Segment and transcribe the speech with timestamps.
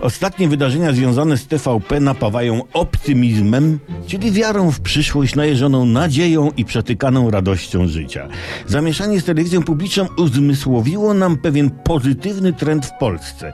[0.00, 7.30] Ostatnie wydarzenia związane z TVP napawają optymizmem, czyli wiarą w przyszłość najeżoną nadzieją i przetykaną
[7.30, 8.28] radością życia.
[8.66, 13.52] Zamieszanie z telewizją publiczną uzmysłowiło nam pewien pozytywny trend w Polsce.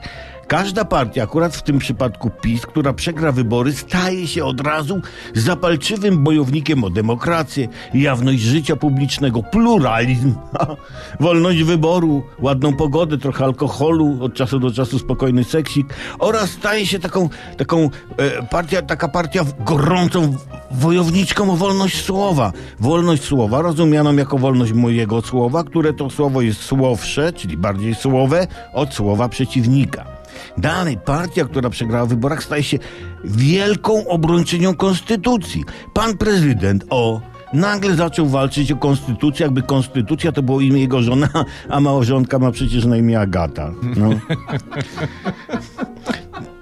[0.53, 5.01] Każda partia, akurat w tym przypadku PiS, która przegra wybory, staje się od razu
[5.33, 10.35] zapalczywym bojownikiem o demokrację, jawność życia publicznego, pluralizm,
[11.19, 16.99] wolność wyboru, ładną pogodę, trochę alkoholu, od czasu do czasu spokojny seksik oraz staje się
[16.99, 20.35] taką, taką e, partia, taka partia gorącą
[20.71, 22.51] wojowniczką o wolność słowa.
[22.79, 28.47] Wolność słowa rozumianą jako wolność mojego słowa, które to słowo jest słowsze, czyli bardziej słowe,
[28.73, 30.12] od słowa przeciwnika.
[30.57, 32.77] Dalej, partia, która przegrała w wyborach, staje się
[33.23, 35.63] wielką obrończynią konstytucji.
[35.93, 37.21] Pan prezydent, o,
[37.53, 41.29] nagle zaczął walczyć o konstytucję, jakby konstytucja to było imię jego żona,
[41.69, 43.73] a małżonka ma przecież na imię Agata.
[43.95, 44.09] No.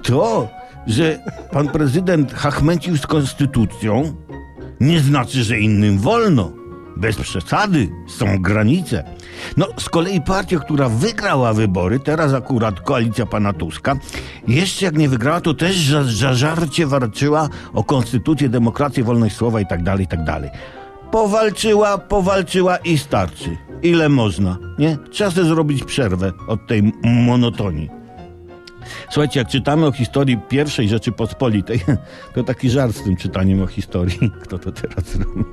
[0.03, 0.49] To,
[0.87, 1.19] że
[1.51, 4.15] pan prezydent hachmęcił z konstytucją,
[4.79, 6.60] nie znaczy, że innym wolno.
[7.01, 9.03] Bez przesady, są granice.
[9.57, 13.95] No, z kolei partia, która wygrała wybory, teraz akurat koalicja pana Tuska,
[14.47, 19.61] jeszcze jak nie wygrała, to też za, za żarcie walczyła o konstytucję, demokrację, wolność słowa
[19.61, 20.19] i tak dalej, i tak.
[21.11, 23.57] Powalczyła, powalczyła i starczy.
[23.83, 24.97] Ile można, nie?
[25.11, 28.00] Trzeba zrobić przerwę od tej monotonii.
[29.09, 31.79] Słuchajcie, jak czytamy o historii pierwszej Rzeczypospolitej,
[32.35, 35.43] to taki żart z tym czytaniem o historii, kto to teraz robi,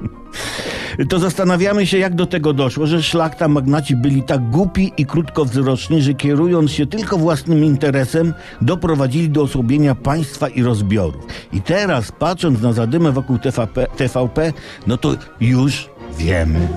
[1.09, 6.03] to zastanawiamy się, jak do tego doszło, że szlachta, magnaci byli tak głupi i krótkowzroczni,
[6.03, 11.27] że kierując się tylko własnym interesem, doprowadzili do osłabienia państwa i rozbiorów.
[11.53, 14.53] I teraz, patrząc na zadymę wokół TVP, TVP
[14.87, 16.69] no to już wiemy.